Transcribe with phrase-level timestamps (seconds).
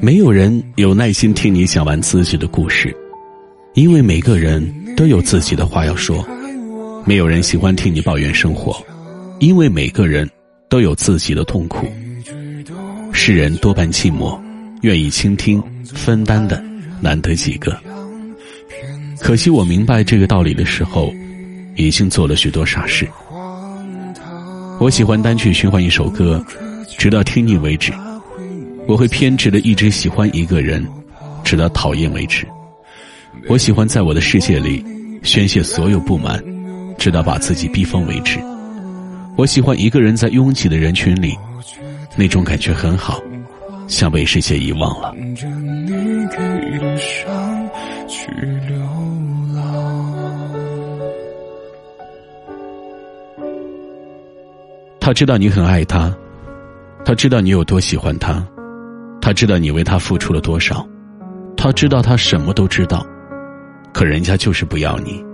[0.00, 2.94] 没有人有耐心听你讲完自己的故事，
[3.74, 4.62] 因为每个人
[4.96, 6.24] 都有自己的话要说；
[7.04, 8.76] 没有人喜欢听你抱怨生活，
[9.38, 10.28] 因为每个人
[10.68, 11.86] 都有自己的痛苦。
[13.12, 14.38] 世人多半寂寞，
[14.82, 16.62] 愿意倾听、分担的
[17.00, 17.76] 难得几个。
[19.20, 21.12] 可惜我明白这个道理的时候，
[21.74, 23.08] 已经做了许多傻事。
[24.78, 26.44] 我喜欢单曲循环一首歌，
[26.96, 27.92] 直到听腻为止。
[28.86, 30.86] 我会偏执的一直喜欢一个人，
[31.44, 32.46] 直到讨厌为止。
[33.48, 34.84] 我喜欢在我的世界里
[35.22, 36.42] 宣泄所有不满，
[36.96, 38.38] 直到把自己逼疯为止。
[39.36, 41.36] 我喜欢一个人在拥挤的人群里，
[42.16, 43.20] 那种感觉很好，
[43.88, 45.14] 像被世界遗忘了。
[55.00, 56.12] 他知道你很爱他，
[57.06, 58.44] 他知道你有多喜欢他。
[59.20, 60.84] 他知道你为他付出了多少，
[61.56, 63.06] 他知道他什么都知道，
[63.92, 65.24] 可人家就是不要你。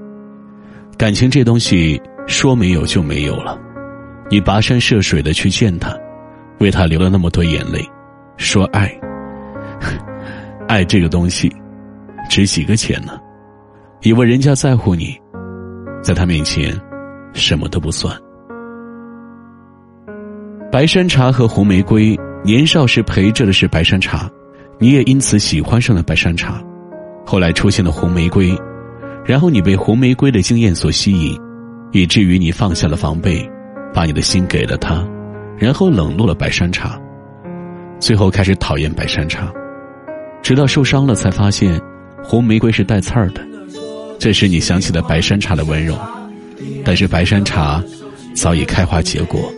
[0.98, 3.58] 感情这东西说没有就没有了，
[4.30, 5.96] 你跋山涉水的去见他，
[6.60, 7.82] 为他流了那么多眼泪，
[8.36, 8.94] 说爱，
[10.68, 11.50] 爱这个东西，
[12.28, 13.18] 值几个钱呢？
[14.02, 15.18] 以为人家在乎你，
[16.02, 16.78] 在他面前，
[17.32, 18.14] 什么都不算。
[20.72, 22.18] 白山茶和红玫瑰。
[22.42, 24.28] 年少时陪着的是白山茶，
[24.78, 26.60] 你也因此喜欢上了白山茶。
[27.26, 28.56] 后来出现了红玫瑰，
[29.22, 31.38] 然后你被红玫瑰的惊艳所吸引，
[31.92, 33.46] 以至于你放下了防备，
[33.92, 35.06] 把你的心给了他，
[35.58, 36.98] 然后冷落了白山茶，
[38.00, 39.52] 最后开始讨厌白山茶，
[40.42, 41.78] 直到受伤了才发现，
[42.24, 43.42] 红玫瑰是带刺儿的。
[44.18, 45.94] 这时你想起了白山茶的温柔，
[46.82, 47.80] 但是白山茶
[48.34, 49.52] 早已开花结果。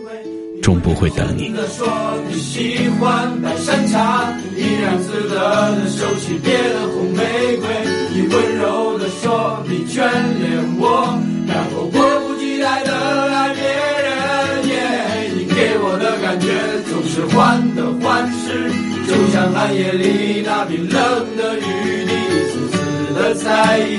[0.65, 1.53] 终不会等你。
[1.77, 1.87] 说
[2.27, 5.35] 你喜欢白山茶，依然舍得
[5.75, 7.21] 的收起别的红玫
[7.57, 7.67] 瑰。
[8.15, 10.49] 你温柔的说你眷恋
[10.79, 12.91] 我，然后迫不及待的
[13.31, 14.67] 爱别人。
[14.69, 16.49] 耶，你给我的感觉
[16.89, 18.73] 总是患得患失，
[19.05, 20.97] 就像寒夜里那冰冷
[21.37, 22.11] 的雨滴，
[22.49, 23.93] 丝丝的在意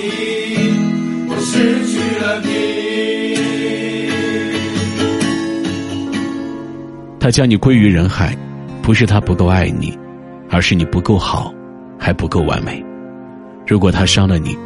[1.29, 2.76] 我失去了你。
[7.27, 8.39] 他将你归于人海，
[8.81, 9.99] 不是他不够爱你，
[10.49, 11.53] 而是你不够好，
[11.99, 12.81] 还不够完美。
[13.67, 14.57] 如果他伤了你，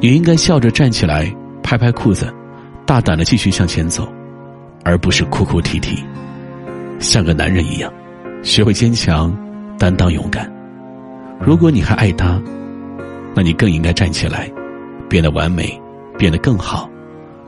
[0.00, 1.30] 你应该笑着站起来，
[1.62, 2.32] 拍拍裤子，
[2.86, 4.10] 大胆的继续向前走，
[4.84, 6.02] 而不是哭哭啼啼，
[6.98, 7.92] 像个男人一样，
[8.42, 9.30] 学会坚强、
[9.78, 10.50] 担当、勇敢。
[11.38, 12.40] 如果你还爱他，
[13.34, 14.50] 那你更应该站起来，
[15.10, 15.78] 变得完美，
[16.16, 16.88] 变得更好，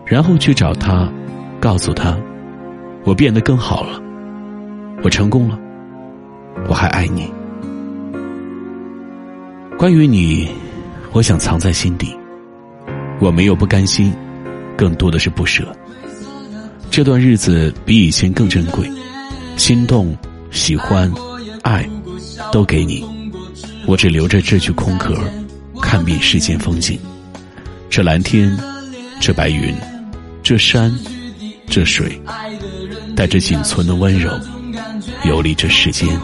[0.05, 1.11] 然后去找他，
[1.59, 2.15] 告诉他，
[3.05, 3.99] 我变得更好了。
[5.03, 5.59] 我成功了，
[6.69, 7.31] 我还爱你。
[9.79, 10.47] 关于你，
[11.13, 12.15] 我想藏在心底。
[13.19, 14.13] 我没有不甘心，
[14.77, 15.75] 更多的是不舍。
[16.91, 18.91] 这段日子比以前更珍贵，
[19.57, 20.15] 心动、
[20.51, 21.11] 喜欢、
[21.63, 21.89] 爱，
[22.53, 23.03] 都给你。
[23.87, 25.15] 我只留着这具空壳，
[25.81, 26.99] 看遍世间风景。
[27.89, 28.55] 这蓝天，
[29.19, 29.75] 这白云，
[30.43, 30.95] 这山，
[31.67, 32.21] 这水，
[33.17, 34.31] 带着仅存的温柔。
[35.25, 36.09] 游历这世间。
[36.09, 36.21] 因为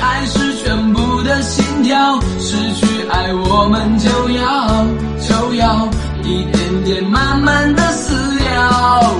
[0.00, 4.86] 爱是全部的心跳，失去爱我们就要
[5.20, 5.88] 就要
[6.22, 8.46] 一点点慢慢的死掉。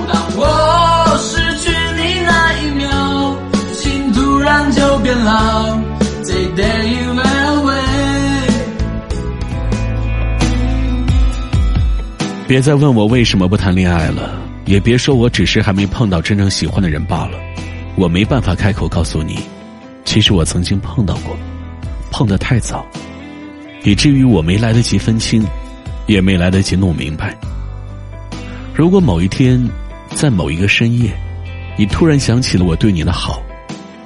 [0.07, 3.35] 当我失去你那一秒，
[3.73, 5.77] 心突然就变老。
[6.25, 7.79] Take that you away。
[12.47, 14.31] 别再问我为什么不谈恋爱了，
[14.65, 17.37] 也别说我只是还没碰到真正喜欢的人罢了。
[17.95, 19.39] 我没办法开口告诉你，
[20.05, 21.35] 其实我曾经碰到过，
[22.11, 22.85] 碰得太早，
[23.83, 25.45] 以至于我没来得及分清，
[26.07, 27.37] 也没来得及弄明白。
[28.73, 29.61] 如果某一天，
[30.15, 31.11] 在某一个深夜，
[31.77, 33.41] 你突然想起了我对你的好，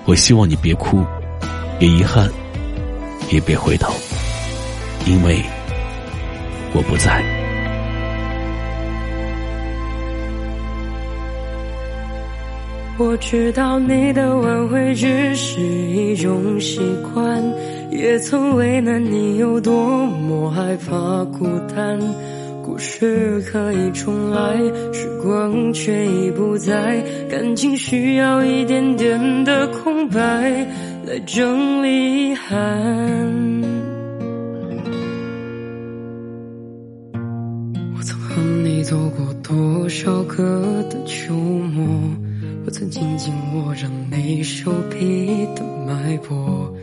[0.06, 1.06] 我希望你别哭，
[1.78, 2.28] 别遗憾，
[3.31, 3.94] 也别回头，
[5.06, 5.40] 因为
[6.74, 7.43] 我不在。
[12.95, 17.44] 我知道你的挽回只是一种习惯，
[17.90, 21.45] 也曾为难你有多么害怕孤
[21.75, 22.00] 单。
[22.63, 24.56] 故事可以重来，
[24.94, 30.51] 时光却已不在，感情需要一点点的空白
[31.06, 32.62] 来整理遗憾。
[37.98, 41.84] 我曾和你走过多少个的秋末。
[42.65, 46.74] 我曾紧紧握着你手臂的脉搏，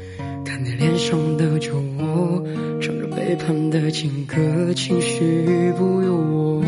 [0.44, 2.44] 看你脸上的酒窝，
[2.82, 4.37] 唱着背叛的情歌，
[4.75, 6.62] 情绪不由我。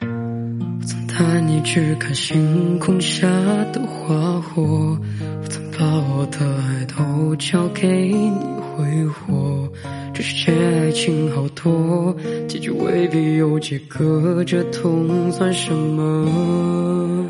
[0.00, 3.28] 我曾带你去看星空下
[3.72, 4.98] 的花火，
[5.40, 8.30] 我曾把我的爱都交给你
[8.76, 9.68] 挥霍。
[10.14, 12.14] 这世界爱情好多，
[12.46, 17.26] 结局未必有几个，这痛算什么？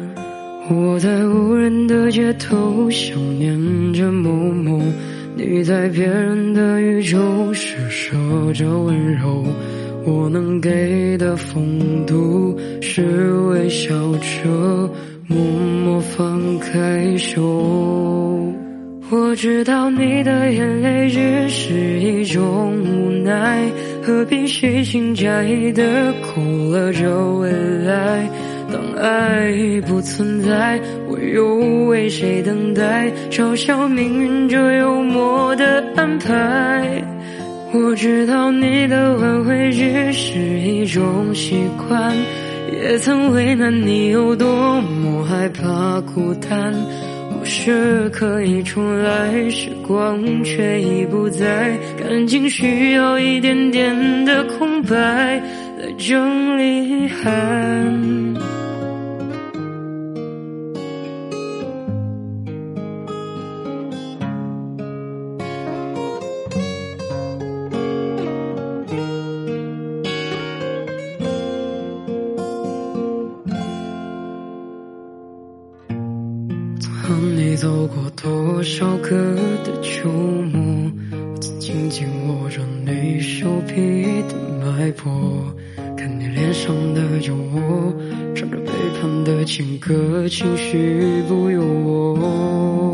[0.69, 4.81] 我在无人的街头想念着某某，
[5.37, 8.17] 你在别人的宇宙施舍
[8.53, 9.45] 着温柔。
[10.05, 14.91] 我能给的风度是微笑着，
[15.29, 15.39] 默
[15.85, 18.53] 默放开手。
[19.15, 23.71] 我知道你的眼泪只是一种无奈，
[24.03, 27.53] 何必虚情假意的勾勒着未
[27.85, 28.27] 来？
[28.73, 33.13] 当爱已不存在，我又为谁等待？
[33.31, 37.05] 嘲笑命运这幽默的安排。
[37.75, 42.17] 我知道你的挽回只是一种习惯，
[42.73, 46.73] 也曾为难你有多么害怕孤单。
[47.43, 58.22] 故事可以重来，时光却已不在，感情需要一点点的空白来整理遗憾。
[78.03, 79.11] 过多少个
[79.63, 85.55] 的秋末，我曾紧紧握着你手臂的脉搏，
[85.97, 87.95] 看你脸上的酒窝，
[88.35, 91.63] 唱着背叛的情歌，情绪不由。
[91.63, 92.92] 我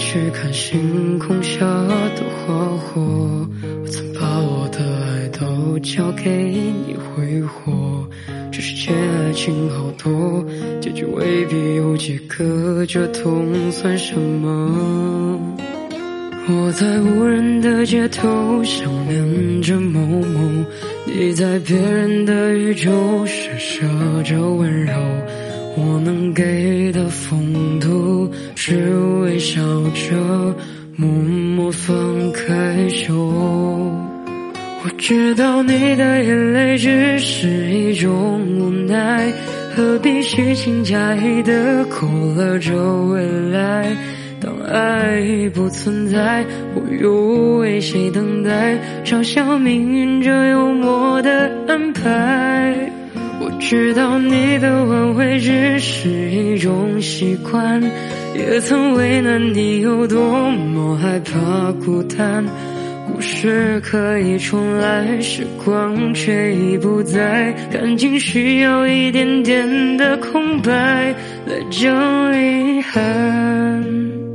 [0.00, 3.46] 去看星空下的花火，
[3.82, 8.08] 我曾把我的爱都交给你挥霍。
[8.50, 10.42] 这世界爱情好多，
[10.80, 15.38] 结局未必有几个，这痛算什么？
[16.48, 20.64] 我在无人的街头想念着某某，
[21.04, 22.90] 你在别人的宇宙
[23.26, 23.86] 施舍
[24.24, 24.92] 着温柔。
[25.82, 29.62] 我能给的风度是微笑
[29.94, 30.54] 着，
[30.94, 31.96] 默默放
[32.32, 33.16] 开手。
[34.82, 39.32] 我知道你的眼泪只是一种无奈，
[39.74, 42.06] 何必虚情假意的勾
[42.36, 42.74] 勒着
[43.06, 43.96] 未来？
[44.38, 46.44] 当爱已不存在，
[46.74, 48.78] 我又为谁等待？
[49.02, 52.79] 嘲笑命运这幽默的安排。
[53.58, 57.82] 知道你的挽回只是一种习惯，
[58.34, 62.44] 也曾为难你有多么害怕孤单。
[63.12, 70.72] 故事可以重来，时光却已不在，感情需要一点点的空白
[71.44, 74.29] 来整理遗憾。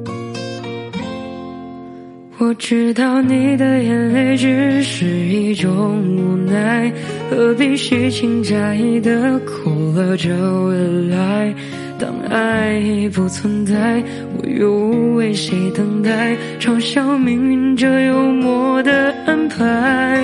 [2.38, 5.72] 我知道你的眼泪只是一种
[6.18, 6.92] 无奈，
[7.30, 10.30] 何必虚情假意的勾勒着
[10.66, 11.54] 未来？
[11.98, 14.04] 当爱已不存在，
[14.38, 14.70] 我又
[15.16, 16.36] 为谁等待？
[16.60, 20.22] 嘲笑命运这幽默的安排。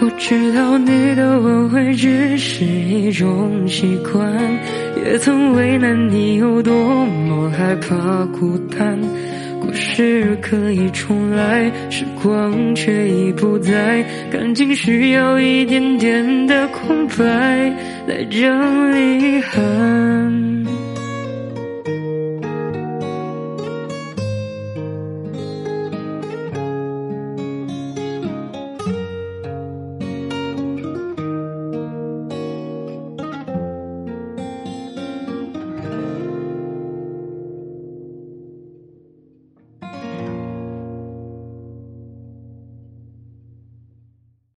[0.00, 4.30] 我知道你的挽回只是一种习惯，
[5.02, 6.74] 也曾为难你有多
[7.06, 8.98] 么害怕孤单。
[9.72, 17.24] 故事可以重来，时光却已不在，感情需要一点点的空白
[18.06, 20.61] 来整理遗憾。